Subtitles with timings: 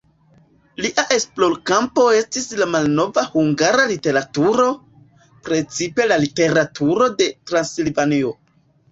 [0.83, 4.65] Lia esplorkampo estis la malnova hungara literaturo,
[5.49, 8.33] precipe la literaturo de Transilvanujo.